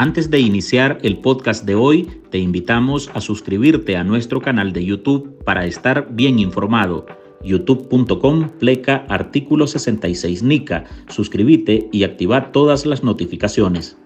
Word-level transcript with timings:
Antes 0.00 0.30
de 0.30 0.38
iniciar 0.38 1.00
el 1.02 1.18
podcast 1.18 1.64
de 1.64 1.74
hoy, 1.74 2.04
te 2.30 2.38
invitamos 2.38 3.10
a 3.14 3.20
suscribirte 3.20 3.96
a 3.96 4.04
nuestro 4.04 4.40
canal 4.40 4.72
de 4.72 4.84
YouTube 4.84 5.42
para 5.42 5.66
estar 5.66 6.06
bien 6.12 6.38
informado. 6.38 7.04
youtube.com 7.42 8.48
pleca 8.60 9.04
artículo 9.08 9.66
66 9.66 10.44
NICA. 10.44 10.84
Suscríbete 11.08 11.88
y 11.90 12.04
activa 12.04 12.52
todas 12.52 12.86
las 12.86 13.02
notificaciones. 13.02 13.98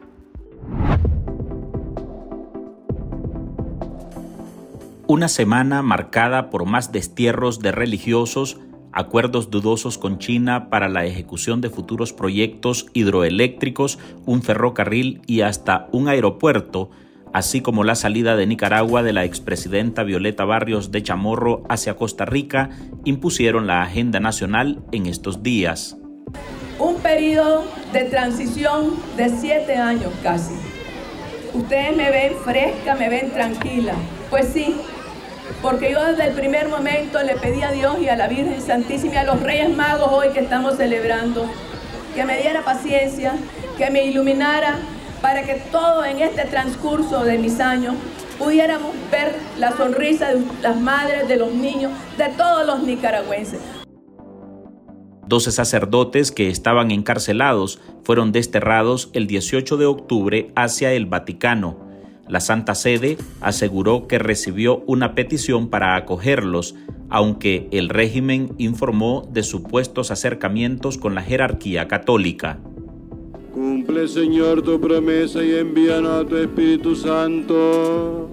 Una 5.06 5.28
semana 5.28 5.82
marcada 5.82 6.48
por 6.48 6.64
más 6.64 6.90
destierros 6.90 7.60
de 7.60 7.70
religiosos, 7.70 8.58
acuerdos 8.92 9.50
dudosos 9.50 9.98
con 9.98 10.18
China 10.18 10.68
para 10.68 10.88
la 10.88 11.04
ejecución 11.04 11.60
de 11.60 11.70
futuros 11.70 12.12
proyectos 12.12 12.86
hidroeléctricos, 12.92 13.98
un 14.26 14.42
ferrocarril 14.42 15.22
y 15.26 15.40
hasta 15.40 15.88
un 15.92 16.08
aeropuerto, 16.08 16.90
así 17.32 17.62
como 17.62 17.84
la 17.84 17.94
salida 17.94 18.36
de 18.36 18.46
Nicaragua 18.46 19.02
de 19.02 19.12
la 19.12 19.24
expresidenta 19.24 20.02
Violeta 20.02 20.44
Barrios 20.44 20.90
de 20.92 21.02
Chamorro 21.02 21.64
hacia 21.68 21.96
Costa 21.96 22.24
Rica, 22.24 22.70
impusieron 23.04 23.66
la 23.66 23.82
agenda 23.82 24.20
nacional 24.20 24.82
en 24.92 25.06
estos 25.06 25.42
días. 25.42 25.96
Un 26.78 26.96
periodo 26.96 27.64
de 27.92 28.04
transición 28.04 28.94
de 29.16 29.28
siete 29.28 29.76
años 29.76 30.12
casi. 30.22 30.54
Ustedes 31.54 31.96
me 31.96 32.10
ven 32.10 32.32
fresca, 32.44 32.94
me 32.94 33.08
ven 33.08 33.30
tranquila. 33.30 33.94
Pues 34.30 34.48
sí, 34.48 34.76
porque 35.62 35.92
yo 35.92 36.04
desde 36.04 36.26
el 36.26 36.34
primer 36.34 36.68
momento 36.68 37.22
le 37.22 37.36
pedí 37.36 37.62
a 37.62 37.70
Dios 37.70 37.96
y 38.00 38.08
a 38.08 38.16
la 38.16 38.26
Virgen 38.26 38.60
Santísima 38.60 39.14
y 39.14 39.16
a 39.18 39.24
los 39.24 39.40
Reyes 39.40 39.74
Magos 39.74 40.08
hoy 40.10 40.30
que 40.30 40.40
estamos 40.40 40.76
celebrando, 40.76 41.46
que 42.16 42.24
me 42.24 42.36
diera 42.38 42.62
paciencia, 42.64 43.34
que 43.78 43.88
me 43.88 44.04
iluminara 44.04 44.76
para 45.22 45.44
que 45.44 45.54
todo 45.70 46.04
en 46.04 46.20
este 46.20 46.44
transcurso 46.46 47.22
de 47.22 47.38
mis 47.38 47.60
años 47.60 47.94
pudiéramos 48.40 48.90
ver 49.12 49.36
la 49.56 49.70
sonrisa 49.76 50.34
de 50.34 50.42
las 50.62 50.80
madres, 50.80 51.28
de 51.28 51.36
los 51.36 51.52
niños, 51.52 51.92
de 52.18 52.28
todos 52.30 52.66
los 52.66 52.82
nicaragüenses. 52.82 53.60
12 55.28 55.52
sacerdotes 55.52 56.32
que 56.32 56.48
estaban 56.48 56.90
encarcelados 56.90 57.80
fueron 58.02 58.32
desterrados 58.32 59.10
el 59.12 59.28
18 59.28 59.76
de 59.76 59.86
octubre 59.86 60.50
hacia 60.56 60.92
el 60.92 61.06
Vaticano 61.06 61.91
la 62.32 62.40
Santa 62.40 62.74
Sede 62.74 63.18
aseguró 63.42 64.08
que 64.08 64.18
recibió 64.18 64.82
una 64.86 65.14
petición 65.14 65.68
para 65.68 65.96
acogerlos, 65.96 66.74
aunque 67.10 67.68
el 67.72 67.90
régimen 67.90 68.54
informó 68.56 69.28
de 69.30 69.42
supuestos 69.42 70.10
acercamientos 70.10 70.96
con 70.96 71.14
la 71.14 71.20
jerarquía 71.20 71.88
católica. 71.88 72.58
Cumple, 73.52 74.08
Señor, 74.08 74.62
tu 74.62 74.80
promesa 74.80 75.44
y 75.44 75.56
envíanos 75.56 76.24
a 76.24 76.26
tu 76.26 76.38
Espíritu 76.38 76.96
Santo. 76.96 78.30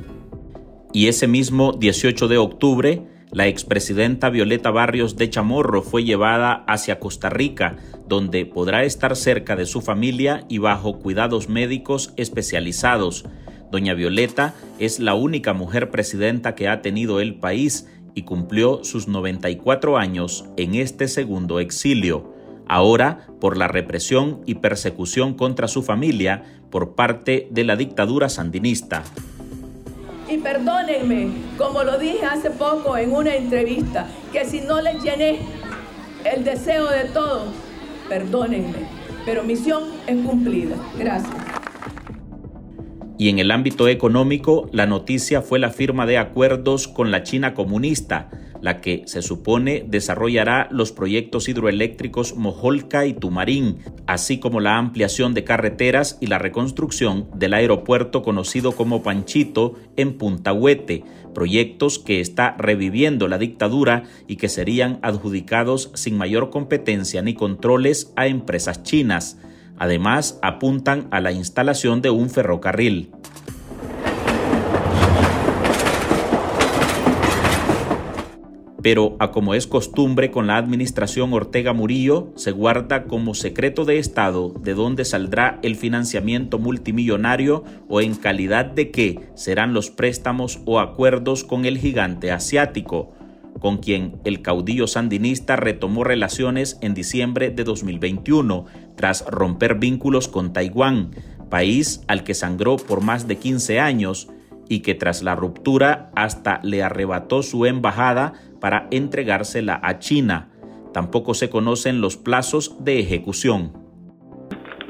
Y 0.93 1.07
ese 1.07 1.27
mismo 1.27 1.73
18 1.73 2.29
de 2.29 2.37
octubre, 2.37 3.01
la 3.33 3.47
expresidenta 3.47 4.29
Violeta 4.29 4.71
Barrios 4.71 5.17
de 5.17 5.29
Chamorro 5.29 5.81
fue 5.81 6.05
llevada 6.05 6.63
hacia 6.69 7.01
Costa 7.01 7.29
Rica, 7.29 7.75
donde 8.07 8.45
podrá 8.45 8.85
estar 8.85 9.17
cerca 9.17 9.57
de 9.57 9.65
su 9.65 9.81
familia 9.81 10.45
y 10.47 10.59
bajo 10.59 10.99
cuidados 10.99 11.49
médicos 11.49 12.13
especializados. 12.15 13.25
Doña 13.71 13.93
Violeta 13.93 14.55
es 14.79 14.99
la 14.99 15.13
única 15.13 15.53
mujer 15.53 15.91
presidenta 15.91 16.55
que 16.55 16.67
ha 16.67 16.81
tenido 16.81 17.19
el 17.19 17.35
país 17.35 17.87
y 18.15 18.23
cumplió 18.23 18.83
sus 18.83 19.07
94 19.07 19.97
años 19.97 20.45
en 20.57 20.75
este 20.75 21.07
segundo 21.07 21.59
exilio, 21.59 22.33
ahora 22.67 23.27
por 23.39 23.57
la 23.57 23.67
represión 23.67 24.41
y 24.45 24.55
persecución 24.55 25.35
contra 25.35 25.67
su 25.67 25.83
familia 25.83 26.43
por 26.71 26.95
parte 26.95 27.47
de 27.51 27.63
la 27.63 27.75
dictadura 27.75 28.29
sandinista. 28.29 29.03
Y 30.27 30.37
perdónenme, 30.37 31.29
como 31.57 31.83
lo 31.83 31.97
dije 31.97 32.25
hace 32.25 32.51
poco 32.51 32.97
en 32.97 33.13
una 33.13 33.35
entrevista, 33.35 34.07
que 34.31 34.45
si 34.45 34.61
no 34.61 34.81
les 34.81 35.03
llené 35.03 35.39
el 36.23 36.43
deseo 36.43 36.87
de 36.87 37.05
todos, 37.05 37.49
perdónenme, 38.07 38.87
pero 39.25 39.43
misión 39.43 39.83
es 40.05 40.17
cumplida. 40.25 40.75
Gracias. 40.97 41.58
Y 43.19 43.27
en 43.27 43.37
el 43.37 43.51
ámbito 43.51 43.89
económico, 43.89 44.69
la 44.71 44.85
noticia 44.85 45.41
fue 45.41 45.59
la 45.59 45.71
firma 45.71 46.05
de 46.05 46.17
acuerdos 46.17 46.87
con 46.87 47.11
la 47.11 47.21
China 47.21 47.53
comunista, 47.53 48.29
la 48.61 48.79
que 48.79 49.03
se 49.07 49.21
supone 49.21 49.83
desarrollará 49.85 50.69
los 50.71 50.93
proyectos 50.93 51.49
hidroeléctricos 51.49 52.37
Mojolca 52.37 53.05
y 53.05 53.13
Tumarín, 53.13 53.79
así 54.07 54.39
como 54.39 54.61
la 54.61 54.77
ampliación 54.77 55.33
de 55.33 55.43
carreteras 55.43 56.17
y 56.21 56.27
la 56.27 56.39
reconstrucción 56.39 57.29
del 57.35 57.55
aeropuerto 57.55 58.21
conocido 58.21 58.71
como 58.71 59.03
Panchito 59.03 59.73
en 59.97 60.17
Punta 60.17 60.53
Huete, 60.53 61.03
proyectos 61.33 61.99
que 61.99 62.21
está 62.21 62.55
reviviendo 62.57 63.27
la 63.27 63.37
dictadura 63.37 64.03
y 64.27 64.37
que 64.37 64.47
serían 64.47 64.97
adjudicados 65.01 65.91
sin 65.93 66.17
mayor 66.17 66.51
competencia 66.51 67.21
ni 67.21 67.33
controles 67.33 68.13
a 68.15 68.27
empresas 68.27 68.81
chinas. 68.83 69.37
Además, 69.79 70.37
apuntan 70.41 71.07
a 71.09 71.21
la 71.21 71.31
instalación 71.31 72.01
de 72.01 72.09
un 72.09 72.29
ferrocarril. 72.29 73.11
Pero, 78.81 79.17
a 79.19 79.31
como 79.31 79.55
es 79.55 79.67
costumbre 79.67 80.31
con 80.31 80.47
la 80.47 80.57
administración 80.57 81.33
Ortega 81.33 81.73
Murillo, 81.73 82.29
se 82.35 82.51
guarda 82.51 83.05
como 83.05 83.35
secreto 83.35 83.83
de 83.83 83.99
Estado 83.99 84.53
de 84.61 84.73
dónde 84.73 85.03
saldrá 85.03 85.59
el 85.63 85.75
financiamiento 85.75 86.59
multimillonario 86.59 87.63
o 87.89 87.99
en 87.99 88.15
calidad 88.15 88.65
de 88.65 88.91
qué 88.91 89.19
serán 89.35 89.73
los 89.73 89.89
préstamos 89.89 90.59
o 90.65 90.79
acuerdos 90.79 91.43
con 91.43 91.65
el 91.65 91.77
gigante 91.77 92.31
asiático 92.31 93.11
con 93.59 93.77
quien 93.77 94.19
el 94.23 94.41
caudillo 94.41 94.87
sandinista 94.87 95.55
retomó 95.55 96.03
relaciones 96.03 96.79
en 96.81 96.93
diciembre 96.93 97.51
de 97.51 97.63
2021 97.63 98.65
tras 98.95 99.25
romper 99.27 99.75
vínculos 99.75 100.27
con 100.27 100.53
Taiwán, 100.53 101.11
país 101.49 102.03
al 102.07 102.23
que 102.23 102.33
sangró 102.33 102.77
por 102.77 103.03
más 103.03 103.27
de 103.27 103.37
15 103.37 103.79
años 103.79 104.29
y 104.67 104.81
que 104.81 104.95
tras 104.95 105.23
la 105.23 105.35
ruptura 105.35 106.11
hasta 106.15 106.59
le 106.63 106.83
arrebató 106.83 107.43
su 107.43 107.65
embajada 107.65 108.33
para 108.61 108.87
entregársela 108.91 109.79
a 109.83 109.99
China. 109.99 110.49
Tampoco 110.93 111.33
se 111.33 111.49
conocen 111.49 112.01
los 112.01 112.17
plazos 112.17 112.83
de 112.83 112.99
ejecución. 112.99 113.73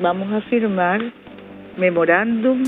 Vamos 0.01 0.31
a 0.31 0.41
firmar 0.49 1.01
memorándum 1.77 2.63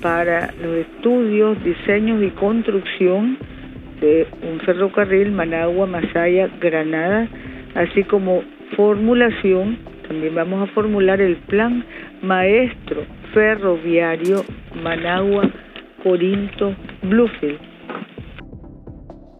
para 0.00 0.52
los 0.54 0.86
estudios, 0.86 1.62
diseños 1.64 2.22
y 2.22 2.30
construcción 2.30 3.38
de 4.02 4.26
un 4.42 4.60
ferrocarril 4.60 5.30
Managua, 5.32 5.86
Masaya, 5.86 6.48
Granada, 6.60 7.28
así 7.74 8.02
como 8.04 8.42
formulación, 8.76 9.78
también 10.08 10.34
vamos 10.34 10.68
a 10.68 10.72
formular 10.74 11.20
el 11.20 11.36
plan 11.36 11.84
maestro 12.20 13.06
ferroviario 13.32 14.44
Managua, 14.82 15.50
Corinto, 16.02 16.74
Bluefield. 17.02 17.60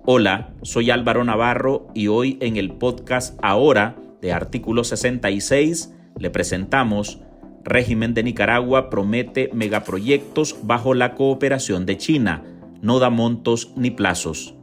Hola, 0.05 0.51
soy 0.63 0.91
Álvaro 0.91 1.25
Navarro 1.25 1.89
y 1.95 2.09
hoy 2.09 2.39
en 2.41 2.57
el 2.57 2.73
podcast 2.73 3.39
Ahora 3.43 3.97
de 4.21 4.33
Artículo 4.33 4.85
66 4.85 5.95
le 6.19 6.31
presentamos 6.31 7.21
Régimen 7.65 8.15
de 8.15 8.23
Nicaragua 8.23 8.91
promete 8.91 9.51
megaproyectos 9.53 10.67
bajo 10.67 10.95
la 10.95 11.15
cooperación 11.15 11.87
de 11.87 11.97
China 11.97 12.43
no 12.83 12.99
da 12.99 13.09
montos 13.09 13.73
ni 13.77 13.91
plazos. 13.91 14.55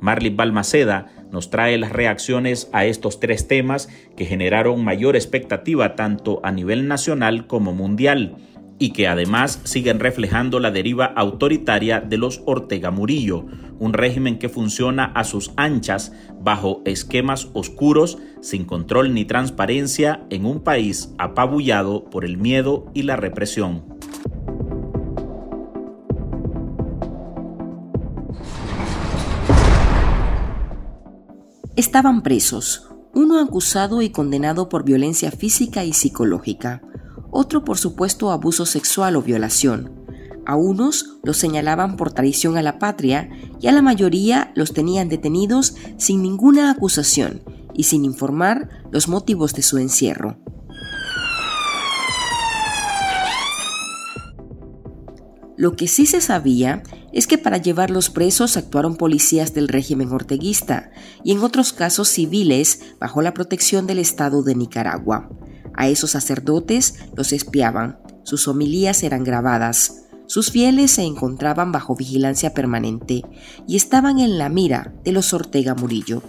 Marley 0.00 0.30
Balmaceda 0.30 1.06
nos 1.30 1.50
trae 1.50 1.78
las 1.78 1.92
reacciones 1.92 2.68
a 2.72 2.84
estos 2.84 3.20
tres 3.20 3.46
temas 3.46 3.88
que 4.16 4.24
generaron 4.24 4.82
mayor 4.82 5.14
expectativa 5.14 5.94
tanto 5.94 6.40
a 6.42 6.50
nivel 6.50 6.88
nacional 6.88 7.46
como 7.46 7.74
mundial 7.74 8.36
y 8.78 8.90
que 8.90 9.08
además 9.08 9.60
siguen 9.64 9.98
reflejando 9.98 10.60
la 10.60 10.70
deriva 10.70 11.04
autoritaria 11.04 12.00
de 12.00 12.16
los 12.16 12.42
Ortega 12.46 12.90
Murillo, 12.90 13.46
un 13.78 13.92
régimen 13.92 14.38
que 14.38 14.48
funciona 14.48 15.06
a 15.16 15.24
sus 15.24 15.52
anchas 15.56 16.12
bajo 16.40 16.82
esquemas 16.84 17.48
oscuros, 17.54 18.18
sin 18.40 18.64
control 18.64 19.14
ni 19.14 19.24
transparencia, 19.24 20.22
en 20.30 20.46
un 20.46 20.60
país 20.60 21.12
apabullado 21.18 22.04
por 22.04 22.24
el 22.24 22.36
miedo 22.36 22.86
y 22.94 23.02
la 23.02 23.16
represión. 23.16 23.97
Estaban 31.88 32.20
presos, 32.20 32.86
uno 33.14 33.40
acusado 33.40 34.02
y 34.02 34.10
condenado 34.10 34.68
por 34.68 34.84
violencia 34.84 35.30
física 35.30 35.86
y 35.86 35.94
psicológica, 35.94 36.82
otro 37.30 37.64
por 37.64 37.78
supuesto 37.78 38.30
abuso 38.30 38.66
sexual 38.66 39.16
o 39.16 39.22
violación. 39.22 40.04
A 40.44 40.54
unos 40.54 41.18
los 41.24 41.38
señalaban 41.38 41.96
por 41.96 42.12
traición 42.12 42.58
a 42.58 42.62
la 42.62 42.78
patria 42.78 43.30
y 43.58 43.68
a 43.68 43.72
la 43.72 43.80
mayoría 43.80 44.52
los 44.54 44.74
tenían 44.74 45.08
detenidos 45.08 45.76
sin 45.96 46.22
ninguna 46.22 46.70
acusación 46.70 47.42
y 47.72 47.84
sin 47.84 48.04
informar 48.04 48.68
los 48.92 49.08
motivos 49.08 49.54
de 49.54 49.62
su 49.62 49.78
encierro. 49.78 50.38
Lo 55.56 55.74
que 55.74 55.88
sí 55.88 56.04
se 56.04 56.20
sabía 56.20 56.82
es 57.12 57.26
que 57.26 57.38
para 57.38 57.56
llevar 57.56 57.90
los 57.90 58.10
presos 58.10 58.56
actuaron 58.56 58.96
policías 58.96 59.54
del 59.54 59.68
régimen 59.68 60.12
orteguista 60.12 60.90
y 61.24 61.32
en 61.32 61.38
otros 61.38 61.72
casos 61.72 62.08
civiles 62.08 62.80
bajo 63.00 63.22
la 63.22 63.34
protección 63.34 63.86
del 63.86 63.98
Estado 63.98 64.42
de 64.42 64.54
Nicaragua. 64.54 65.30
A 65.74 65.88
esos 65.88 66.10
sacerdotes 66.10 66.96
los 67.16 67.32
espiaban, 67.32 67.98
sus 68.24 68.48
homilías 68.48 69.02
eran 69.02 69.24
grabadas, 69.24 70.04
sus 70.26 70.50
fieles 70.50 70.90
se 70.90 71.02
encontraban 71.04 71.72
bajo 71.72 71.96
vigilancia 71.96 72.52
permanente 72.52 73.22
y 73.66 73.76
estaban 73.76 74.18
en 74.18 74.36
la 74.36 74.50
mira 74.50 74.92
de 75.02 75.12
los 75.12 75.32
Ortega 75.32 75.74
Murillo. 75.74 76.22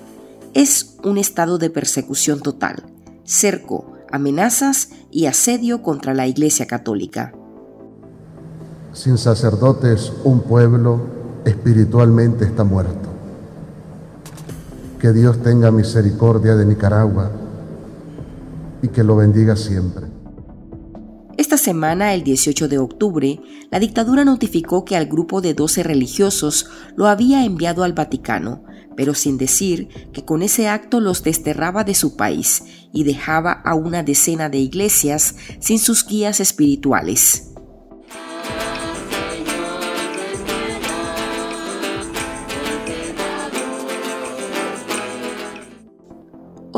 Es 0.53 0.97
un 1.03 1.17
estado 1.17 1.57
de 1.57 1.69
persecución 1.69 2.39
total, 2.39 2.85
cerco, 3.25 3.93
amenazas 4.09 4.91
y 5.11 5.25
asedio 5.25 5.83
contra 5.83 6.13
la 6.13 6.27
Iglesia 6.27 6.65
Católica. 6.65 7.33
Sin 8.93 9.17
sacerdotes 9.17 10.11
un 10.23 10.41
pueblo 10.41 10.99
espiritualmente 11.45 12.45
está 12.45 12.63
muerto. 12.63 13.09
Que 14.99 15.13
Dios 15.13 15.41
tenga 15.43 15.71
misericordia 15.71 16.55
de 16.55 16.65
Nicaragua 16.65 17.31
y 18.81 18.87
que 18.87 19.03
lo 19.03 19.15
bendiga 19.15 19.55
siempre. 19.55 20.07
Esta 21.37 21.57
semana, 21.57 22.13
el 22.13 22.23
18 22.23 22.67
de 22.67 22.79
octubre, 22.79 23.39
la 23.71 23.79
dictadura 23.79 24.25
notificó 24.25 24.83
que 24.83 24.97
al 24.97 25.05
grupo 25.05 25.39
de 25.39 25.53
12 25.53 25.83
religiosos 25.83 26.69
lo 26.97 27.07
había 27.07 27.45
enviado 27.45 27.83
al 27.83 27.93
Vaticano, 27.93 28.63
pero 28.97 29.13
sin 29.13 29.37
decir 29.37 29.87
que 30.11 30.25
con 30.25 30.41
ese 30.41 30.67
acto 30.67 30.99
los 30.99 31.23
desterraba 31.23 31.85
de 31.85 31.95
su 31.95 32.17
país 32.17 32.63
y 32.91 33.05
dejaba 33.05 33.53
a 33.53 33.73
una 33.73 34.03
decena 34.03 34.49
de 34.49 34.57
iglesias 34.57 35.35
sin 35.59 35.79
sus 35.79 36.05
guías 36.05 36.41
espirituales. 36.41 37.48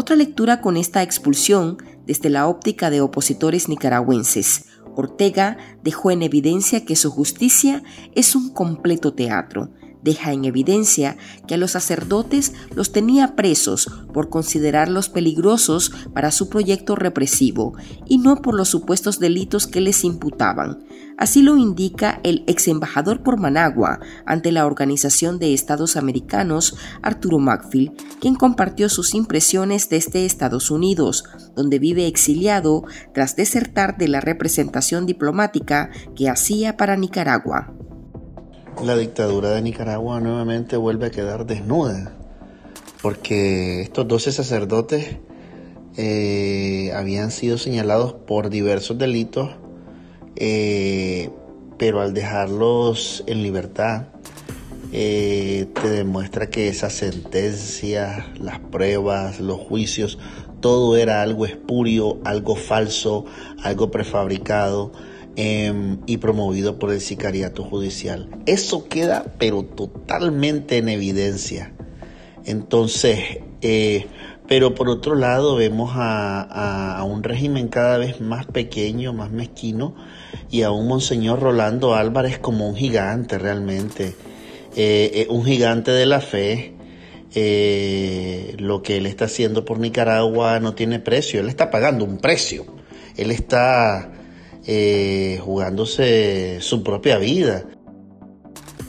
Otra 0.01 0.15
lectura 0.15 0.61
con 0.61 0.77
esta 0.77 1.03
expulsión 1.03 1.77
desde 2.07 2.31
la 2.31 2.47
óptica 2.47 2.89
de 2.89 3.01
opositores 3.01 3.69
nicaragüenses. 3.69 4.65
Ortega 4.95 5.57
dejó 5.83 6.09
en 6.09 6.23
evidencia 6.23 6.85
que 6.85 6.95
su 6.95 7.11
justicia 7.11 7.83
es 8.15 8.35
un 8.35 8.51
completo 8.51 9.13
teatro, 9.13 9.69
deja 10.03 10.33
en 10.33 10.45
evidencia 10.45 11.17
que 11.47 11.55
a 11.55 11.57
los 11.57 11.71
sacerdotes 11.71 12.53
los 12.75 12.91
tenía 12.91 13.35
presos 13.35 13.89
por 14.13 14.29
considerarlos 14.29 15.09
peligrosos 15.09 15.91
para 16.13 16.31
su 16.31 16.49
proyecto 16.49 16.95
represivo 16.95 17.73
y 18.05 18.17
no 18.17 18.41
por 18.41 18.55
los 18.55 18.69
supuestos 18.69 19.19
delitos 19.19 19.67
que 19.67 19.81
les 19.81 20.03
imputaban. 20.03 20.79
Así 21.17 21.43
lo 21.43 21.55
indica 21.57 22.19
el 22.23 22.43
ex 22.47 22.67
embajador 22.67 23.21
por 23.21 23.39
Managua 23.39 23.99
ante 24.25 24.51
la 24.51 24.65
Organización 24.65 25.37
de 25.37 25.53
Estados 25.53 25.95
Americanos, 25.95 26.75
Arturo 27.03 27.37
Macfield, 27.37 27.91
quien 28.19 28.35
compartió 28.35 28.89
sus 28.89 29.13
impresiones 29.13 29.87
desde 29.87 30.25
Estados 30.25 30.71
Unidos, 30.71 31.23
donde 31.55 31.77
vive 31.77 32.07
exiliado 32.07 32.85
tras 33.13 33.35
desertar 33.35 33.97
de 33.97 34.07
la 34.07 34.21
representación 34.21 35.05
diplomática 35.05 35.91
que 36.15 36.27
hacía 36.27 36.75
para 36.75 36.97
Nicaragua 36.97 37.71
la 38.83 38.95
dictadura 38.95 39.51
de 39.51 39.61
Nicaragua 39.61 40.19
nuevamente 40.19 40.75
vuelve 40.75 41.07
a 41.07 41.11
quedar 41.11 41.45
desnuda, 41.45 42.13
porque 43.01 43.81
estos 43.81 44.07
12 44.07 44.31
sacerdotes 44.31 45.17
eh, 45.97 46.91
habían 46.95 47.31
sido 47.31 47.57
señalados 47.57 48.13
por 48.13 48.49
diversos 48.49 48.97
delitos, 48.97 49.51
eh, 50.35 51.29
pero 51.77 52.01
al 52.01 52.13
dejarlos 52.13 53.23
en 53.27 53.43
libertad, 53.43 54.07
eh, 54.93 55.67
te 55.81 55.89
demuestra 55.89 56.49
que 56.49 56.67
esas 56.67 56.93
sentencias, 56.93 58.25
las 58.39 58.59
pruebas, 58.59 59.39
los 59.39 59.59
juicios, 59.59 60.17
todo 60.59 60.97
era 60.97 61.21
algo 61.21 61.45
espurio, 61.45 62.19
algo 62.23 62.55
falso, 62.55 63.25
algo 63.63 63.91
prefabricado 63.91 64.91
Em, 65.37 65.99
y 66.07 66.17
promovido 66.17 66.77
por 66.77 66.91
el 66.91 66.99
sicariato 66.99 67.63
judicial. 67.63 68.27
Eso 68.45 68.89
queda 68.89 69.33
pero 69.39 69.63
totalmente 69.63 70.77
en 70.77 70.89
evidencia. 70.89 71.71
Entonces, 72.43 73.39
eh, 73.61 74.07
pero 74.49 74.75
por 74.75 74.89
otro 74.89 75.15
lado 75.15 75.55
vemos 75.55 75.91
a, 75.95 77.01
un 77.07 77.23
régimen 77.23 77.69
cada 77.69 77.97
vez 77.97 78.19
más 78.19 78.45
pequeño, 78.45 79.13
más 79.13 79.31
mezquino, 79.31 79.95
y 80.49 80.63
a 80.63 80.71
un 80.71 80.87
Monseñor 80.89 81.39
Rolando 81.39 81.95
Álvarez 81.95 82.37
como 82.37 82.67
un 82.67 82.75
gigante 82.75 83.37
realmente, 83.37 84.13
eh, 84.75 85.11
eh, 85.13 85.27
un 85.29 85.45
gigante 85.45 85.91
de 85.91 86.05
la 86.07 86.19
fe. 86.19 86.73
lo 88.57 88.83
que 88.83 88.97
él 88.97 89.05
está 89.05 89.25
haciendo 89.25 89.63
por 89.63 89.79
Nicaragua 89.79 90.59
no 90.59 90.73
tiene 90.75 90.99
precio, 90.99 91.39
él 91.39 91.47
está 91.47 91.71
pagando 91.71 92.03
un 92.03 92.17
precio, 92.17 92.65
él 93.15 93.31
está 93.31 94.11
eh, 94.65 95.39
jugándose 95.43 96.59
su 96.61 96.83
propia 96.83 97.17
vida. 97.17 97.65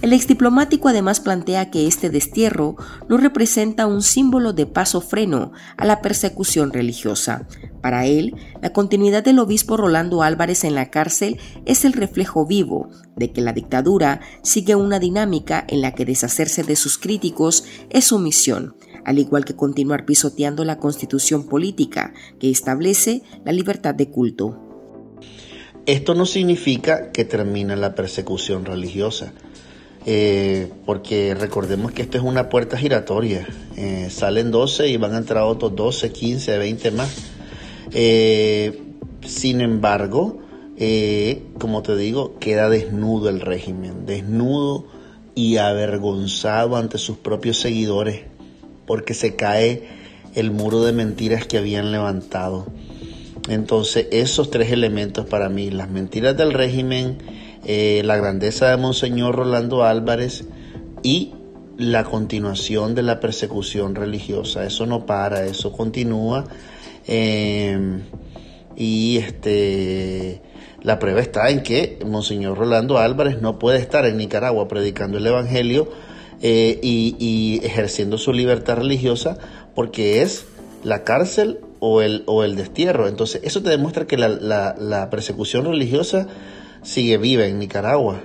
El 0.03 0.13
exdiplomático 0.13 0.89
además 0.89 1.21
plantea 1.21 1.71
que 1.71 1.87
este 1.87 2.11
destierro 2.11 2.75
no 3.09 3.19
representa 3.19 3.87
un 3.87 4.03
símbolo 4.03 4.53
de 4.53 4.67
paso 4.67 5.01
freno 5.01 5.53
a 5.77 5.87
la 5.87 6.03
persecución 6.03 6.73
religiosa. 6.73 7.47
Para 7.81 8.05
él, 8.05 8.35
la 8.61 8.73
continuidad 8.73 9.23
del 9.23 9.39
obispo 9.39 9.77
Rolando 9.77 10.23
Álvarez 10.23 10.65
en 10.65 10.75
la 10.75 10.91
cárcel 10.91 11.39
es 11.67 11.85
el 11.85 11.93
reflejo 11.93 12.45
vivo 12.45 12.89
de 13.15 13.33
que 13.33 13.43
la 13.43 13.53
dictadura 13.53 14.21
sigue 14.43 14.75
una 14.75 14.99
dinámica 14.99 15.65
en 15.69 15.83
la 15.83 15.95
que 15.95 16.05
deshacerse 16.05 16.65
de 16.65 16.75
sus 16.75 16.99
críticos 16.99 17.65
es 17.89 18.07
su 18.07 18.19
misión, 18.19 18.75
al 19.05 19.21
igual 19.21 19.45
que 19.45 19.55
continuar 19.55 20.05
pisoteando 20.05 20.65
la 20.65 20.81
constitución 20.81 21.47
política 21.47 22.13
que 22.41 22.51
establece 22.51 23.23
la 23.45 23.53
libertad 23.53 23.95
de 23.95 24.11
culto. 24.11 24.72
Esto 25.87 26.14
no 26.14 26.26
significa 26.26 27.11
que 27.11 27.25
termina 27.25 27.75
la 27.75 27.96
persecución 27.96 28.64
religiosa, 28.64 29.32
eh, 30.06 30.70
porque 30.87 31.34
recordemos 31.34 31.90
que 31.90 32.02
esto 32.02 32.19
es 32.19 32.23
una 32.23 32.49
puerta 32.49 32.76
giratoria. 32.76 33.49
Eh, 33.76 34.06
salen 34.08 34.52
12 34.52 34.88
y 34.88 34.96
van 34.96 35.14
a 35.14 35.19
entrar 35.19 35.43
otros 35.43 35.75
12, 35.75 36.12
15, 36.12 36.58
20 36.58 36.90
más. 36.93 37.12
Eh, 37.90 38.81
sin 39.26 39.61
embargo, 39.61 40.38
como 41.58 41.82
te 41.82 41.96
digo, 41.96 42.38
queda 42.38 42.69
desnudo 42.69 43.29
el 43.29 43.40
régimen, 43.40 44.06
desnudo 44.06 44.86
y 45.34 45.56
avergonzado 45.56 46.77
ante 46.77 46.98
sus 46.98 47.17
propios 47.17 47.58
seguidores, 47.58 48.22
porque 48.86 49.15
se 49.15 49.34
cae 49.34 49.82
el 50.34 50.51
muro 50.51 50.82
de 50.82 50.93
mentiras 50.93 51.46
que 51.46 51.58
habían 51.58 51.93
levantado. 51.93 52.67
Entonces, 53.49 54.06
esos 54.13 54.51
tres 54.51 54.70
elementos 54.70 55.27
para 55.27 55.49
mí, 55.49 55.70
las 55.70 55.91
mentiras 55.91 56.37
del 56.37 56.53
régimen, 56.53 57.19
eh, 57.65 58.03
la 58.05 58.17
grandeza 58.17 58.70
de 58.70 58.77
Monseñor 58.77 59.34
Rolando 59.34 59.84
Álvarez 59.84 60.44
y 61.03 61.34
la 61.77 62.05
continuación 62.05 62.94
de 62.94 63.03
la 63.03 63.19
persecución 63.19 63.94
religiosa. 63.94 64.65
Eso 64.65 64.87
no 64.87 65.06
para, 65.06 65.44
eso 65.46 65.72
continúa. 65.72 66.44
Eh, 67.08 68.01
y 68.77 69.19
este 69.19 70.41
la 70.82 70.99
prueba 70.99 71.20
está 71.20 71.51
en 71.51 71.63
que 71.63 71.99
Monseñor 72.05 72.58
Rolando 72.58 72.99
Álvarez 72.99 73.41
no 73.41 73.58
puede 73.58 73.79
estar 73.79 74.05
en 74.06 74.17
Nicaragua 74.17 74.67
predicando 74.67 75.19
el 75.19 75.27
Evangelio 75.27 75.89
eh, 76.43 76.79
y 76.82 77.61
ejerciendo 77.63 78.19
su 78.19 78.32
libertad 78.32 78.77
religiosa 78.77 79.39
porque 79.75 80.22
es 80.22 80.44
la 80.82 81.05
cárcel 81.05 81.61
o 81.84 82.01
el, 82.01 82.22
o 82.27 82.44
el 82.44 82.55
destierro. 82.55 83.08
Entonces, 83.08 83.41
eso 83.43 83.60
te 83.60 83.70
demuestra 83.70 84.06
que 84.06 84.17
la, 84.17 84.29
la, 84.29 85.10
persecución 85.10 85.65
religiosa 85.65 86.29
sigue 86.82 87.19
viva 87.19 87.44
en 87.44 87.58
Nicaragua. 87.58 88.22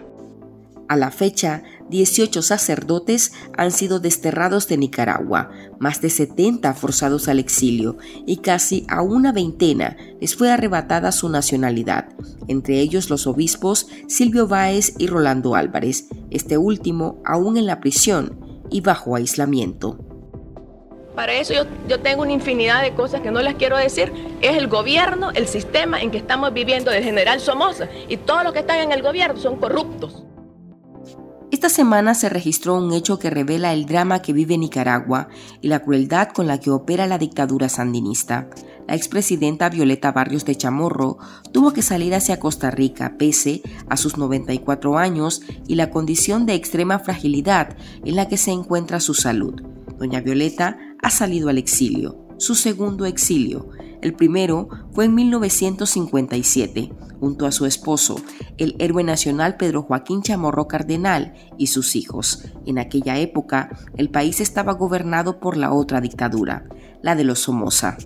A 0.88 0.96
la 0.96 1.10
fecha, 1.10 1.64
18 1.90 2.44
sacerdotes 2.44 3.34
han 3.58 3.72
sido 3.72 4.00
desterrados 4.00 4.68
de 4.68 4.78
Nicaragua, 4.78 5.50
más 5.80 6.02
de 6.02 6.12
70 6.12 6.72
forzados 6.76 7.28
al 7.28 7.40
exilio 7.40 7.98
y 8.28 8.38
casi 8.38 8.86
a 8.90 9.02
una 9.02 9.32
veintena 9.32 9.98
les 10.22 10.36
fue 10.36 10.52
arrebatada 10.52 11.12
su 11.12 11.28
nacionalidad, 11.28 12.10
entre 12.48 12.80
ellos 12.80 13.10
los 13.10 13.26
obispos 13.26 13.88
Silvio 14.08 14.48
Báez 14.48 14.94
y 15.00 15.08
Rolando 15.08 15.56
Álvarez, 15.56 16.06
este 16.30 16.60
último 16.60 17.22
aún 17.26 17.58
en 17.58 17.66
la 17.66 17.80
prisión 17.80 18.40
y 18.70 18.82
bajo 18.82 19.16
aislamiento. 19.16 20.07
Para 21.18 21.34
eso 21.34 21.52
yo, 21.88 22.00
tengo 22.00 22.22
una 22.22 22.32
infinidad 22.32 22.84
de 22.84 22.94
cosas 22.94 23.22
que 23.22 23.32
no 23.32 23.42
las 23.42 23.56
quiero 23.56 23.76
decir. 23.76 24.14
Es 24.40 24.56
el 24.56 24.68
gobierno, 24.68 25.32
el 25.32 25.48
sistema 25.48 26.00
en 26.00 26.12
que 26.12 26.20
estamos 26.20 26.54
viviendo 26.54 26.92
del 26.92 27.04
general 27.04 27.40
Somoza. 27.40 27.88
Y 28.08 28.18
todos 28.18 28.44
los 28.44 28.54
que 28.54 28.60
están 28.60 28.82
en 28.82 28.92
el 28.92 29.02
gobierno 29.02 29.36
son 29.40 29.56
corruptos. 29.56 30.26
Esta 31.50 31.70
semana 31.70 32.14
se 32.14 32.30
registró 32.30 32.76
un 32.76 32.94
hecho 32.94 33.18
que 33.18 33.32
revela 33.32 33.74
el 33.74 33.88
drama 33.88 34.22
que 34.22 34.32
vive 34.32 34.60
Nicaragua 34.60 35.30
y 35.60 35.70
la 35.70 35.80
crueldad 35.80 36.30
con 36.30 36.46
la 36.46 36.60
que 36.60 36.70
opera 36.70 37.08
la 37.08 37.18
dictadura 37.18 37.68
sandinista. 37.68 38.48
la 38.88 38.94
expresidenta 38.94 39.70
Violeta 39.70 40.12
Barrios 40.12 40.46
de 40.46 40.56
Chamorro 40.56 41.18
tuvo 41.52 41.74
que 41.74 41.82
salir 41.82 42.14
hacia 42.14 42.40
Costa 42.40 42.70
Rica 42.70 43.16
pese 43.18 43.64
a 43.90 43.98
sus 43.98 44.20
94 44.20 45.00
años 45.00 45.42
y 45.68 45.76
la 45.76 45.90
condición 45.90 46.46
de 46.46 46.54
extrema 46.54 47.00
fragilidad 47.00 47.76
en 48.06 48.16
la 48.16 48.28
que 48.28 48.38
se 48.38 48.52
encuentra 48.52 49.00
su 49.00 49.16
salud. 49.16 49.64
Doña 49.98 50.22
Violeta 50.22 50.78
ha 51.02 51.10
salido 51.10 51.50
al 51.50 51.58
exilio, 51.58 52.28
su 52.38 52.56
segundo 52.56 53.06
exilio. 53.06 53.70
El 54.02 54.14
primero 54.14 54.70
fue 54.94 55.06
en 55.06 55.16
1957, 55.16 56.92
junto 57.20 57.46
a 57.46 57.52
su 57.52 57.66
esposo, 57.66 58.22
el 58.58 58.76
héroe 58.80 59.04
nacional 59.04 59.58
Pedro 59.58 59.82
Joaquín 59.82 60.22
Chamorro 60.22 60.68
Cardenal 60.68 61.34
y 61.58 61.68
sus 61.68 61.96
hijos. 61.96 62.44
En 62.66 62.78
aquella 62.78 63.18
época, 63.18 63.70
el 63.96 64.10
país 64.10 64.40
estaba 64.40 64.74
gobernado 64.74 65.40
por 65.40 65.58
la 65.58 65.74
otra 65.74 66.00
dictadura, 66.00 66.68
la 67.02 67.16
de 67.16 67.24
los 67.24 67.40
Somoza. 67.40 67.98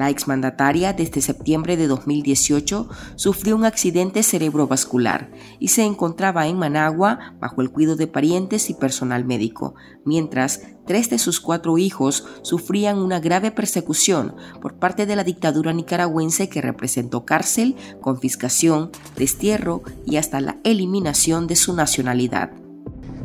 La 0.00 0.08
exmandataria 0.08 0.94
desde 0.94 1.20
septiembre 1.20 1.76
de 1.76 1.86
2018 1.86 2.88
sufrió 3.16 3.54
un 3.54 3.66
accidente 3.66 4.22
cerebrovascular 4.22 5.30
y 5.58 5.68
se 5.68 5.84
encontraba 5.84 6.46
en 6.46 6.56
Managua 6.56 7.34
bajo 7.38 7.60
el 7.60 7.70
cuidado 7.70 7.96
de 7.96 8.06
parientes 8.06 8.70
y 8.70 8.74
personal 8.74 9.26
médico, 9.26 9.74
mientras 10.06 10.62
tres 10.86 11.10
de 11.10 11.18
sus 11.18 11.38
cuatro 11.38 11.76
hijos 11.76 12.24
sufrían 12.40 12.96
una 12.96 13.20
grave 13.20 13.50
persecución 13.50 14.36
por 14.62 14.76
parte 14.76 15.04
de 15.04 15.16
la 15.16 15.22
dictadura 15.22 15.74
nicaragüense 15.74 16.48
que 16.48 16.62
representó 16.62 17.26
cárcel, 17.26 17.76
confiscación, 18.00 18.92
destierro 19.18 19.82
y 20.06 20.16
hasta 20.16 20.40
la 20.40 20.60
eliminación 20.64 21.46
de 21.46 21.56
su 21.56 21.74
nacionalidad. 21.74 22.52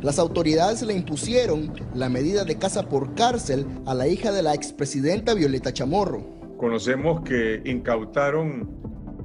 Las 0.02 0.20
autoridades 0.20 0.82
le 0.82 0.94
impusieron 0.94 1.72
la 1.94 2.10
medida 2.10 2.44
de 2.44 2.58
casa 2.58 2.90
por 2.90 3.16
cárcel 3.16 3.66
a 3.86 3.94
la 3.94 4.10
hija 4.10 4.34
de 4.34 4.44
la 4.44 4.54
expresidenta 4.54 5.34
Violeta 5.34 5.72
Chamorro. 5.72 6.45
Conocemos 6.58 7.22
que 7.22 7.62
incautaron 7.66 8.70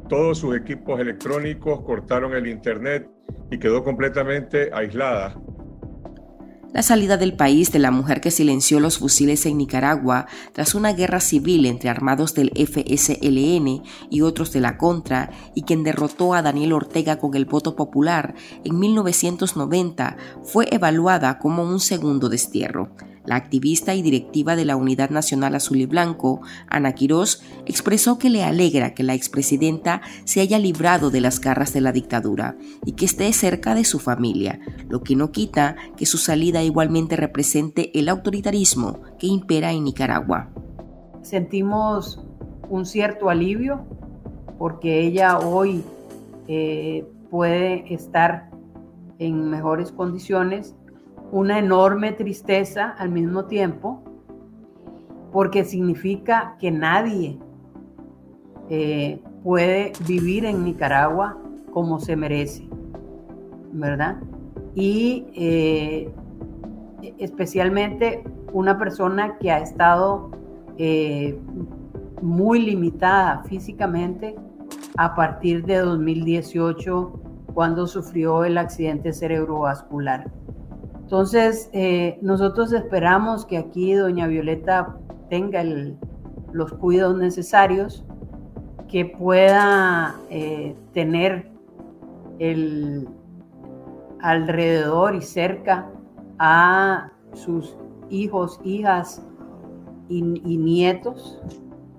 todos 0.09 0.39
sus 0.39 0.57
equipos 0.57 0.99
electrónicos, 1.01 1.83
cortaron 1.83 2.35
el 2.35 2.49
Internet 2.49 3.09
y 3.51 3.59
quedó 3.59 3.85
completamente 3.85 4.71
aislada. 4.73 5.37
La 6.73 6.85
salida 6.85 7.17
del 7.17 7.35
país 7.35 7.73
de 7.73 7.81
la 7.81 7.91
mujer 7.91 8.21
que 8.21 8.31
silenció 8.31 8.79
los 8.79 8.99
fusiles 8.99 9.45
en 9.45 9.59
Nicaragua 9.59 10.27
tras 10.53 10.77
una 10.77 10.93
guerra 10.93 11.19
civil 11.19 11.67
entre 11.67 11.91
armados 11.91 12.33
del 12.35 12.53
FSLN 12.55 13.83
y 14.09 14.21
otros 14.21 14.53
de 14.53 14.61
la 14.61 14.79
Contra 14.79 15.31
y 15.55 15.63
quien 15.63 15.83
derrotó 15.83 16.33
a 16.33 16.43
Daniel 16.43 16.73
Ortega 16.73 17.19
con 17.19 17.35
el 17.35 17.45
voto 17.45 17.75
popular 17.75 18.35
en 18.63 18.79
1990 18.79 20.17
fue 20.45 20.69
evaluada 20.71 21.41
como 21.41 21.65
un 21.65 21.81
segundo 21.81 22.29
destierro. 22.29 22.95
La 23.27 23.37
activista 23.37 23.95
y 23.95 24.03
directiva 24.03 24.57
de 24.57 24.65
la 24.65 24.77
Unidad 24.77 25.11
Nacional 25.11 25.55
Azul 25.55 25.79
y 25.79 25.87
Blanco, 25.87 26.41
Ana 26.69 26.95
Quirós, 26.95 27.43
expresó 27.67 28.19
que 28.19 28.31
le 28.31 28.43
alegra 28.43 28.95
que 28.95 29.03
la 29.03 29.15
expresidenta 29.15 30.01
se 30.25 30.41
haya 30.41 30.59
librado 30.59 31.11
de 31.11 31.21
las 31.21 31.41
garras 31.41 31.73
de 31.73 31.83
la 31.83 31.93
dictadura 31.93 32.57
y 32.85 32.93
que 32.93 33.05
esté 33.05 33.33
cerca 33.33 33.75
de 33.75 33.85
su 33.85 33.99
familia, 33.99 34.59
lo 34.89 35.03
que 35.03 35.17
no 35.17 35.33
quita 35.33 35.77
que 35.97 36.07
su 36.07 36.19
salida 36.19 36.63
igualmente 36.63 37.17
represente 37.17 37.97
el 37.99 38.09
autoritarismo 38.09 39.01
que 39.19 39.27
impera 39.27 39.73
en 39.73 39.85
Nicaragua. 39.85 40.49
Sentimos 41.23 42.25
un 42.71 42.87
cierto 42.87 43.29
alivio 43.29 43.85
porque 44.59 45.01
ella 45.01 45.39
hoy 45.39 45.83
eh, 46.49 47.07
puede 47.31 47.93
estar 47.93 48.51
en 49.19 49.51
mejores 49.51 49.93
condiciones 49.93 50.75
una 51.33 51.59
enorme 51.59 52.13
tristeza 52.13 52.91
al 52.99 53.11
mismo 53.11 53.45
tiempo, 53.45 54.03
porque 55.33 55.65
significa 55.65 56.57
que 56.59 56.71
nadie 56.71 57.39
eh, 58.69 59.23
puede 59.43 59.93
vivir 60.07 60.45
en 60.45 60.65
Nicaragua 60.65 61.39
como 61.73 62.01
se 62.01 62.17
merece, 62.17 62.69
¿verdad? 63.73 64.19
Y 64.75 65.27
eh, 65.35 66.13
especialmente 67.19 68.25
una 68.53 68.79
persona 68.79 69.39
que 69.39 69.51
ha 69.51 69.59
estado 69.59 70.31
eh, 70.79 71.39
muy 72.23 72.61
limitada 72.61 73.43
físicamente 73.45 74.35
a 74.97 75.15
partir 75.15 75.65
de 75.65 75.79
2018 75.79 77.13
cuando 77.55 77.87
sufrió 77.87 78.45
el 78.45 78.59
accidente 78.59 79.13
cerebrovascular. 79.13 80.31
Entonces, 81.11 81.69
eh, 81.73 82.21
nosotros 82.23 82.73
esperamos 82.73 83.45
que 83.45 83.59
aquí 83.59 83.95
doña 83.95 84.29
Violeta 84.29 84.97
tenga 85.29 85.65
los 86.53 86.73
cuidados 86.75 87.19
necesarios, 87.19 88.05
que 88.87 89.07
pueda 89.07 90.21
eh, 90.31 90.77
tener 90.93 91.51
el 92.39 93.09
alrededor 94.21 95.17
y 95.17 95.23
cerca 95.23 95.91
a 96.39 97.11
sus 97.33 97.77
hijos, 98.09 98.61
hijas 98.63 99.27
y, 100.09 100.19
y 100.19 100.59
nietos, 100.59 101.43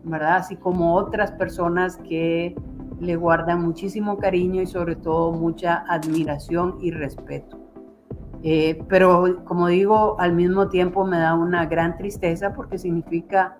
¿verdad? 0.05 0.37
Así 0.37 0.55
como 0.55 0.95
otras 0.95 1.33
personas 1.33 1.97
que 1.97 2.55
le 3.01 3.17
guardan 3.17 3.61
muchísimo 3.61 4.17
cariño 4.17 4.61
y 4.61 4.67
sobre 4.67 4.95
todo 4.95 5.33
mucha 5.33 5.83
admiración 5.89 6.77
y 6.79 6.91
respeto. 6.91 7.60
Eh, 8.43 8.83
pero 8.89 9.43
como 9.45 9.67
digo, 9.67 10.19
al 10.19 10.33
mismo 10.33 10.67
tiempo 10.69 11.05
me 11.05 11.19
da 11.19 11.35
una 11.35 11.65
gran 11.67 11.97
tristeza 11.97 12.53
porque 12.53 12.77
significa, 12.77 13.57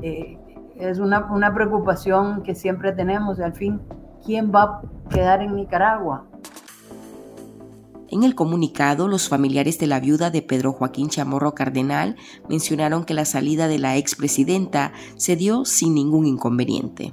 eh, 0.00 0.38
es 0.76 0.98
una, 0.98 1.32
una, 1.32 1.52
preocupación 1.52 2.42
que 2.42 2.54
siempre 2.54 2.92
tenemos, 2.92 3.40
al 3.40 3.54
fin, 3.54 3.80
¿quién 4.24 4.52
va 4.54 4.62
a 4.62 4.82
quedar 5.08 5.42
en 5.42 5.56
Nicaragua? 5.56 6.26
En 8.08 8.22
el 8.22 8.36
comunicado, 8.36 9.08
los 9.08 9.28
familiares 9.28 9.78
de 9.80 9.88
la 9.88 9.98
viuda 9.98 10.30
de 10.30 10.40
Pedro 10.40 10.72
Joaquín 10.72 11.08
Chamorro 11.08 11.54
Cardenal 11.54 12.14
mencionaron 12.48 13.04
que 13.04 13.14
la 13.14 13.24
salida 13.24 13.66
de 13.66 13.80
la 13.80 13.96
expresidenta 13.96 14.92
se 15.16 15.34
dio 15.34 15.64
sin 15.64 15.94
ningún 15.94 16.26
inconveniente. 16.26 17.12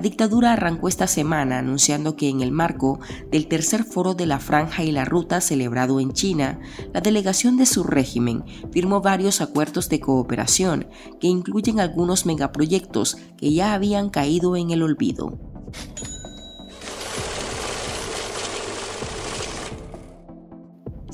La 0.00 0.04
dictadura 0.04 0.54
arrancó 0.54 0.88
esta 0.88 1.06
semana 1.06 1.58
anunciando 1.58 2.16
que 2.16 2.30
en 2.30 2.40
el 2.40 2.52
marco 2.52 3.00
del 3.30 3.48
tercer 3.48 3.84
foro 3.84 4.14
de 4.14 4.24
la 4.24 4.38
Franja 4.38 4.82
y 4.82 4.92
la 4.92 5.04
Ruta 5.04 5.42
celebrado 5.42 6.00
en 6.00 6.14
China, 6.14 6.58
la 6.94 7.02
delegación 7.02 7.58
de 7.58 7.66
su 7.66 7.84
régimen 7.84 8.42
firmó 8.72 9.02
varios 9.02 9.42
acuerdos 9.42 9.90
de 9.90 10.00
cooperación 10.00 10.88
que 11.20 11.26
incluyen 11.26 11.80
algunos 11.80 12.24
megaproyectos 12.24 13.18
que 13.36 13.52
ya 13.52 13.74
habían 13.74 14.08
caído 14.08 14.56
en 14.56 14.70
el 14.70 14.82
olvido. 14.82 15.49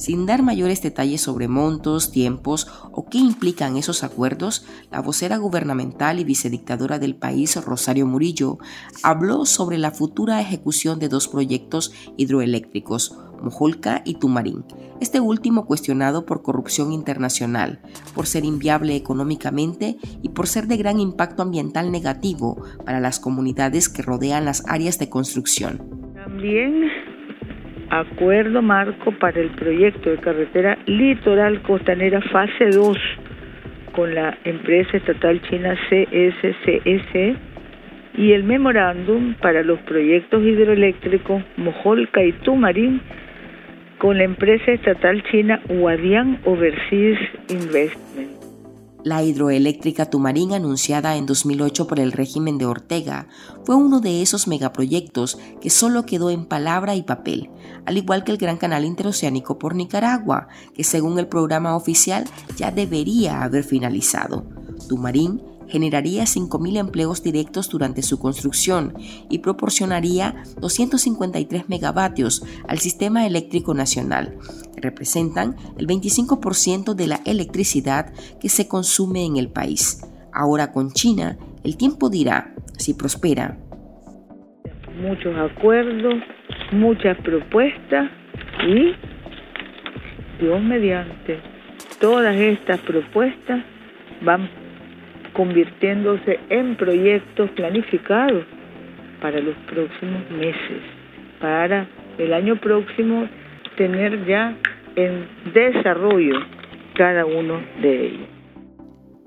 Sin 0.07 0.25
dar 0.25 0.45
mayores 0.45 0.83
detalles 0.83 1.21
sobre 1.21 1.49
montos, 1.49 2.13
tiempos 2.13 2.69
o 2.93 3.07
qué 3.07 3.19
implican 3.19 3.77
esos 3.77 4.05
acuerdos, 4.05 4.65
la 4.93 5.01
vocera 5.01 5.37
gubernamental 5.37 6.21
y 6.21 6.25
vicedictadora 6.25 7.01
del 7.01 7.17
país, 7.17 7.57
Rosario 7.57 8.07
Murillo, 8.07 8.59
habló 9.03 9.45
sobre 9.47 9.79
la 9.79 9.91
futura 9.91 10.41
ejecución 10.41 11.01
de 11.01 11.09
dos 11.09 11.27
proyectos 11.27 11.93
hidroeléctricos, 12.17 13.19
Mojolca 13.43 14.03
y 14.05 14.15
Tumarín, 14.21 14.65
este 15.01 15.19
último 15.19 15.67
cuestionado 15.67 16.25
por 16.25 16.41
corrupción 16.41 16.93
internacional, 16.93 17.81
por 18.15 18.29
ser 18.29 18.45
inviable 18.45 18.95
económicamente 18.95 19.97
y 20.23 20.29
por 20.29 20.47
ser 20.47 20.69
de 20.69 20.77
gran 20.77 21.01
impacto 21.01 21.43
ambiental 21.43 21.91
negativo 21.91 22.63
para 22.85 23.01
las 23.01 23.19
comunidades 23.19 23.89
que 23.89 24.03
rodean 24.03 24.45
las 24.45 24.63
áreas 24.69 25.01
de 25.01 25.09
construcción. 25.09 25.83
También 26.15 27.06
acuerdo 27.91 28.63
marco 28.63 29.13
para 29.13 29.41
el 29.41 29.51
proyecto 29.51 30.11
de 30.11 30.19
carretera 30.19 30.79
litoral 30.87 31.63
costanera 31.63 32.21
fase 32.21 32.71
2 32.71 32.99
con 33.93 34.15
la 34.15 34.37
empresa 34.45 34.97
estatal 34.97 35.41
china 35.49 35.75
CSCS 35.89 37.39
y 38.19 38.33
el 38.33 38.45
memorándum 38.45 39.35
para 39.35 39.63
los 39.63 39.79
proyectos 39.81 40.43
hidroeléctricos 40.43 41.43
Mojolca 41.57 42.23
y 42.23 42.33
Tumarín 42.33 43.01
con 43.99 44.19
la 44.19 44.25
empresa 44.25 44.73
estatal 44.73 45.23
china 45.31 45.61
Huadian 45.69 46.39
Overseas 46.45 47.19
Investment. 47.49 48.36
La 49.05 49.23
hidroeléctrica 49.23 50.11
Tumarín, 50.11 50.53
anunciada 50.53 51.17
en 51.17 51.27
2008 51.27 51.87
por 51.87 52.01
el 52.01 52.13
régimen 52.13 52.59
de 52.59 52.67
Ortega, 52.67 53.29
fue 53.65 53.77
uno 53.77 54.01
de 54.01 54.23
esos 54.23 54.49
megaproyectos 54.49 55.39
que 55.61 55.71
solo 55.71 56.05
quedó 56.05 56.31
en 56.31 56.45
palabra 56.45 56.97
y 56.97 57.03
papel, 57.03 57.51
al 57.85 57.99
igual 57.99 58.25
que 58.25 58.33
el 58.33 58.39
Gran 58.39 58.57
Canal 58.57 58.85
Interoceánico 58.85 59.59
por 59.59 59.75
Nicaragua, 59.75 60.49
que 60.75 60.83
según 60.83 61.19
el 61.19 61.29
programa 61.29 61.77
oficial 61.77 62.25
ya 62.57 62.71
debería 62.73 63.43
haber 63.43 63.65
finalizado. 63.65 64.45
Tumarín 64.89 65.41
generaría 65.69 66.25
5.000 66.25 66.79
empleos 66.79 67.23
directos 67.23 67.69
durante 67.69 68.03
su 68.03 68.19
construcción 68.19 68.95
y 69.31 69.39
proporcionaría 69.39 70.43
253 70.61 71.69
megavatios 71.69 72.45
al 72.69 72.79
sistema 72.79 73.27
eléctrico 73.27 73.75
nacional, 73.75 74.37
que 74.75 74.81
representan 74.81 75.57
el 75.79 75.87
25% 75.87 76.95
de 76.95 77.07
la 77.07 77.21
electricidad 77.25 78.13
que 78.41 78.49
se 78.49 78.69
consume 78.69 79.25
en 79.25 79.37
el 79.37 79.49
país. 79.49 80.03
Ahora 80.33 80.73
con 80.73 80.91
China, 80.91 81.39
el 81.65 81.77
tiempo 81.77 82.11
dirá 82.11 82.55
si 82.77 82.95
prospera. 82.95 83.59
Muchos 85.01 85.37
acuerdos, 85.37 86.15
muchas 86.73 87.17
propuestas 87.19 88.11
y, 88.67 88.95
Dios 90.41 90.63
mediante, 90.63 91.41
todas 92.01 92.37
estas 92.37 92.81
propuestas 92.81 93.63
van 94.23 94.49
convirtiéndose 95.37 96.41
en 96.49 96.77
proyectos 96.77 97.51
planificados 97.51 98.45
para 99.21 99.39
los 99.41 99.55
próximos 99.71 100.31
meses, 100.31 100.83
para 101.41 101.87
el 102.19 102.33
año 102.33 102.57
próximo 102.57 103.29
tener 103.77 104.27
ya 104.27 104.57
en 104.97 105.29
desarrollo 105.53 106.41
cada 106.95 107.27
uno 107.27 107.61
de 107.83 108.07
ellos. 108.07 108.29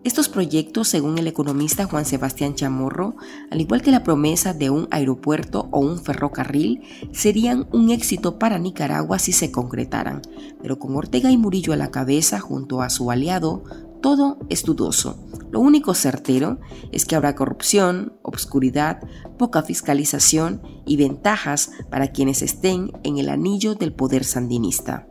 Estos 0.04 0.30
proyectos, 0.30 0.88
según 0.88 1.20
el 1.20 1.28
economista 1.28 1.86
Juan 1.86 2.06
Sebastián 2.06 2.56
Chamorro, 2.56 3.16
al 3.52 3.60
igual 3.62 3.82
que 3.82 3.92
la 3.92 4.02
promesa 4.02 4.54
de 4.54 4.70
un 4.70 4.88
aeropuerto 4.92 5.68
o 5.72 5.82
un 5.82 6.00
ferrocarril, 6.00 6.82
serían 7.12 7.68
un 7.74 7.92
éxito 7.92 8.40
para 8.40 8.58
Nicaragua 8.58 9.20
si 9.20 9.34
se 9.34 9.52
concretaran, 9.52 10.22
pero 10.62 10.80
con 10.80 10.96
Ortega 10.96 11.30
y 11.30 11.38
Murillo 11.38 11.74
a 11.74 11.78
la 11.78 11.92
cabeza 11.92 12.40
junto 12.40 12.82
a 12.82 12.90
su 12.90 13.12
aliado, 13.12 13.64
todo 14.02 14.40
es 14.50 14.64
dudoso. 14.64 15.29
Lo 15.52 15.60
único 15.60 15.94
certero 15.94 16.60
es 16.92 17.06
que 17.06 17.16
habrá 17.16 17.36
corrupción, 17.36 18.14
obscuridad, 18.22 19.00
poca 19.38 19.64
fiscalización 19.64 20.62
y 20.86 20.98
ventajas 20.98 21.72
para 21.90 22.10
quienes 22.10 22.42
estén 22.42 22.92
en 23.04 23.18
el 23.18 23.30
anillo 23.30 23.76
del 23.76 23.94
poder 23.94 24.24
sandinista. 24.24 25.08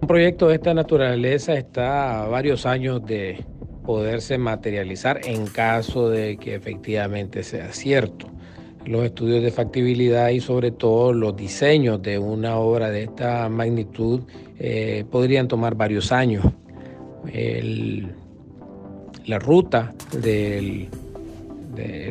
Un 0.00 0.08
proyecto 0.08 0.48
de 0.48 0.56
esta 0.56 0.74
naturaleza 0.74 1.54
está 1.54 2.22
a 2.22 2.28
varios 2.28 2.66
años 2.66 3.04
de 3.04 3.44
poderse 3.84 4.38
materializar 4.38 5.20
en 5.24 5.46
caso 5.46 6.08
de 6.08 6.36
que 6.36 6.54
efectivamente 6.54 7.42
sea 7.42 7.72
cierto. 7.72 8.26
Los 8.86 9.04
estudios 9.04 9.42
de 9.42 9.50
factibilidad 9.50 10.30
y 10.30 10.40
sobre 10.40 10.70
todo 10.70 11.12
los 11.12 11.36
diseños 11.36 12.00
de 12.00 12.18
una 12.18 12.56
obra 12.56 12.90
de 12.90 13.04
esta 13.04 13.48
magnitud 13.48 14.22
eh, 14.58 15.04
podrían 15.10 15.48
tomar 15.48 15.74
varios 15.74 16.12
años 16.12 16.44
la 19.30 19.38
ruta 19.38 19.94
de 20.12 20.88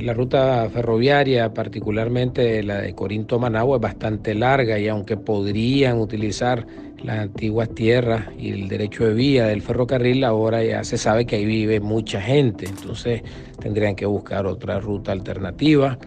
la 0.02 0.14
ruta 0.14 0.70
ferroviaria, 0.70 1.54
particularmente 1.54 2.64
la 2.64 2.82
de 2.82 2.96
Corinto 2.96 3.36
a 3.36 3.40
Managua, 3.40 3.76
es 3.76 3.82
bastante 3.82 4.34
larga 4.34 4.80
y 4.80 4.88
aunque 4.88 5.18
podrían 5.18 6.00
utilizar 6.00 6.66
las 7.04 7.20
antiguas 7.20 7.70
tierras 7.76 8.28
y 8.38 8.52
el 8.52 8.68
derecho 8.70 9.06
de 9.06 9.14
vía 9.14 9.48
del 9.48 9.62
ferrocarril, 9.62 10.24
ahora 10.24 10.64
ya 10.64 10.84
se 10.86 10.98
sabe 10.98 11.26
que 11.26 11.36
ahí 11.36 11.46
vive 11.46 11.82
mucha 11.82 12.22
gente, 12.22 12.66
entonces 12.66 13.22
tendrían 13.60 13.96
que 13.96 14.06
buscar 14.06 14.48
otra 14.48 14.80
ruta 14.80 15.12
alternativa. 15.12 16.00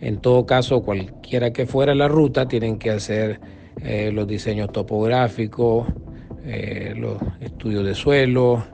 En 0.00 0.18
todo 0.18 0.44
caso, 0.44 0.82
cualquiera 0.82 1.50
que 1.52 1.66
fuera 1.66 1.94
la 1.94 2.08
ruta, 2.08 2.46
tienen 2.46 2.78
que 2.78 2.90
hacer 2.90 3.40
eh, 3.82 4.12
los 4.12 4.28
diseños 4.28 4.70
topográficos, 4.70 5.88
eh, 6.44 6.92
los 6.96 7.16
estudios 7.40 7.84
de 7.84 7.94
suelo, 7.94 8.64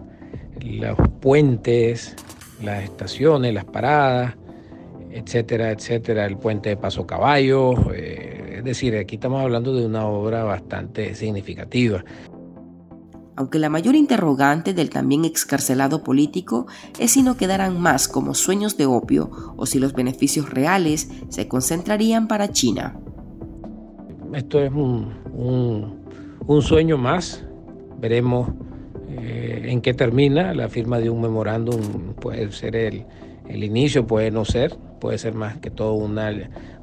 los 0.65 0.97
puentes, 1.21 2.17
las 2.63 2.85
estaciones, 2.85 3.53
las 3.55 3.65
paradas, 3.65 4.35
etcétera, 5.11 5.71
etcétera, 5.71 6.27
el 6.27 6.37
puente 6.37 6.71
de 6.71 6.77
Paso 6.77 7.07
Caballo. 7.07 7.93
Eh, 7.93 8.57
es 8.59 8.65
decir, 8.65 8.97
aquí 8.97 9.17
estamos 9.17 9.43
hablando 9.43 9.75
de 9.75 9.87
una 9.87 10.07
obra 10.07 10.45
bastante 10.45 11.15
significativa. 11.15 12.05
Aunque 13.37 13.59
la 13.59 13.69
mayor 13.69 13.97
interrogante 13.97 14.75
del 14.75 14.91
también 14.91 15.25
excarcelado 15.25 16.05
político 16.05 16.67
es 16.99 17.13
si 17.13 17.23
no 17.23 17.37
quedarán 17.37 17.81
más 17.81 18.07
como 18.07 18.33
sueños 18.33 18.77
de 18.77 18.87
opio 18.87 19.31
o 19.57 19.67
si 19.67 19.81
los 19.81 19.93
beneficios 19.93 20.51
reales 20.51 21.11
se 21.29 21.49
concentrarían 21.49 22.29
para 22.29 22.53
China. 22.53 22.97
Esto 24.33 24.61
es 24.61 24.73
un, 24.73 25.13
un 26.47 26.63
sueño 26.63 26.97
más 26.97 27.45
Veremos 28.05 28.49
eh, 29.11 29.63
en 29.67 29.81
qué 29.81 29.95
termina. 29.95 30.55
La 30.55 30.69
firma 30.69 30.99
de 30.99 31.11
un 31.11 31.21
memorándum 31.21 32.15
puede 32.15 32.51
ser 32.53 32.77
el, 32.77 33.05
inicio, 33.49 34.07
puede 34.07 34.31
no 34.31 34.45
ser, 34.45 34.77
puede 35.01 35.19
ser 35.19 35.35
más 35.35 35.59
que 35.59 35.71
todo 35.71 35.95
una, 35.95 36.33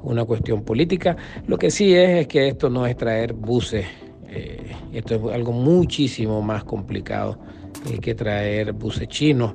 una 0.02 0.24
cuestión 0.24 0.62
política. 0.62 1.16
Lo 1.46 1.58
que 1.58 1.70
sí 1.70 1.94
es, 1.94 2.20
es 2.20 2.26
que 2.28 2.48
esto 2.48 2.70
no 2.70 2.86
es 2.86 2.96
traer 2.96 3.32
buses, 3.32 3.86
eh, 4.28 4.72
esto 4.92 5.14
es 5.14 5.34
algo 5.34 5.52
muchísimo 5.52 6.40
más 6.42 6.64
complicado 6.64 7.38
que 8.00 8.14
traer 8.14 8.72
buses 8.72 9.08
chinos. 9.08 9.54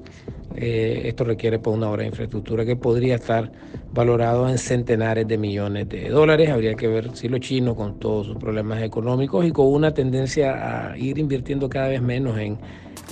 Eh, 0.56 1.04
esto 1.06 1.24
requiere 1.24 1.60
pues, 1.60 1.76
una 1.76 1.90
obra 1.90 2.02
de 2.02 2.10
infraestructura 2.10 2.66
que 2.66 2.76
podría 2.76 3.16
estar 3.16 3.52
valorado 3.94 4.50
en 4.50 4.58
centenares 4.58 5.28
de 5.28 5.38
millones 5.38 5.88
de 5.88 6.10
dólares. 6.10 6.50
Habría 6.50 6.74
que 6.74 6.88
ver 6.88 7.16
si 7.16 7.30
los 7.30 7.42
chinos, 7.42 7.76
con 7.76 8.00
todos 8.00 8.28
sus 8.28 8.38
problemas 8.38 8.82
económicos 8.82 9.46
y 9.46 9.52
con 9.52 9.68
una 9.68 9.94
tendencia 9.94 10.90
a 10.92 10.98
ir 10.98 11.20
invirtiendo 11.20 11.70
cada 11.70 11.90
vez 11.90 12.02
menos 12.02 12.38
en, 12.40 12.58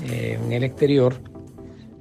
eh, 0.10 0.40
en 0.44 0.52
el 0.52 0.64
exterior, 0.64 1.14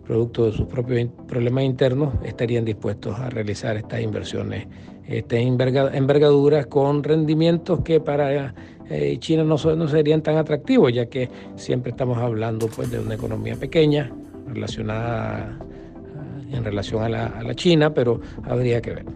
producto 0.06 0.46
de 0.46 0.52
sus 0.52 0.66
propios 0.66 1.08
problemas 1.26 1.64
internos, 1.64 2.14
estarían 2.24 2.64
dispuestos 2.64 3.18
a 3.18 3.30
realizar 3.30 3.76
estas 3.76 4.00
inversiones, 4.00 4.66
estas 5.06 5.40
envergaduras 5.40 6.66
con 6.66 7.02
rendimientos 7.02 7.80
que 7.80 8.00
para 8.00 8.54
eh, 8.90 9.16
China 9.18 9.44
no, 9.44 9.56
no, 9.56 9.88
serían 9.88 10.22
tan 10.22 10.36
atractivos, 10.36 10.92
ya 10.92 11.06
que 11.06 11.28
siempre 11.56 11.90
estamos 11.90 12.18
hablando 12.18 12.68
pues, 12.68 12.90
de 12.90 12.98
una 12.98 13.14
economía 13.14 13.56
pequeña, 13.56 14.12
relacionada 14.46 15.58
en 16.52 16.64
relación 16.64 17.02
a 17.02 17.08
la, 17.08 17.26
a 17.26 17.42
la 17.42 17.54
China, 17.54 17.94
pero 17.94 18.20
habría 18.44 18.80
que 18.80 18.94
ver. 18.94 19.06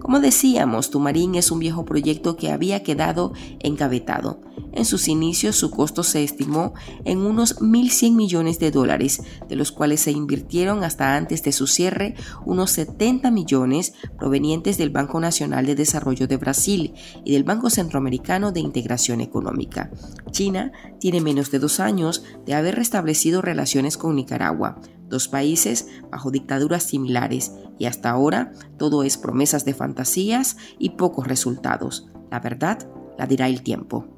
Como 0.00 0.20
decíamos, 0.20 0.90
Tumarín 0.90 1.34
es 1.34 1.50
un 1.50 1.58
viejo 1.58 1.84
proyecto 1.84 2.36
que 2.36 2.50
había 2.50 2.82
quedado 2.82 3.32
engavetado. 3.60 4.40
En 4.78 4.84
sus 4.84 5.08
inicios 5.08 5.56
su 5.56 5.72
costo 5.72 6.04
se 6.04 6.22
estimó 6.22 6.72
en 7.04 7.18
unos 7.18 7.58
1.100 7.60 8.14
millones 8.14 8.60
de 8.60 8.70
dólares, 8.70 9.20
de 9.48 9.56
los 9.56 9.72
cuales 9.72 10.00
se 10.02 10.12
invirtieron 10.12 10.84
hasta 10.84 11.16
antes 11.16 11.42
de 11.42 11.50
su 11.50 11.66
cierre 11.66 12.14
unos 12.46 12.70
70 12.70 13.32
millones 13.32 13.94
provenientes 14.16 14.78
del 14.78 14.90
Banco 14.90 15.18
Nacional 15.18 15.66
de 15.66 15.74
Desarrollo 15.74 16.28
de 16.28 16.36
Brasil 16.36 16.94
y 17.24 17.32
del 17.32 17.42
Banco 17.42 17.70
Centroamericano 17.70 18.52
de 18.52 18.60
Integración 18.60 19.20
Económica. 19.20 19.90
China 20.30 20.70
tiene 21.00 21.20
menos 21.20 21.50
de 21.50 21.58
dos 21.58 21.80
años 21.80 22.22
de 22.46 22.54
haber 22.54 22.76
restablecido 22.76 23.42
relaciones 23.42 23.96
con 23.96 24.14
Nicaragua, 24.14 24.80
dos 25.08 25.26
países 25.26 25.88
bajo 26.08 26.30
dictaduras 26.30 26.84
similares, 26.84 27.50
y 27.80 27.86
hasta 27.86 28.10
ahora 28.10 28.52
todo 28.78 29.02
es 29.02 29.18
promesas 29.18 29.64
de 29.64 29.74
fantasías 29.74 30.56
y 30.78 30.90
pocos 30.90 31.26
resultados. 31.26 32.06
La 32.30 32.38
verdad 32.38 32.88
la 33.18 33.26
dirá 33.26 33.48
el 33.48 33.62
tiempo. 33.62 34.17